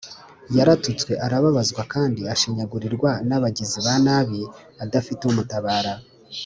yaratutswe, 0.57 1.13
arababazwa 1.25 1.81
kandi 1.93 2.21
ashinyagurirwa 2.33 3.11
n’abagizi 3.27 3.77
ba 3.85 3.93
nabi 4.05 4.41
adafite 4.83 5.21
umutabara 5.25 5.93